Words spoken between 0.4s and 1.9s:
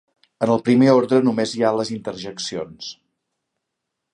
En el primer ordre només hi ha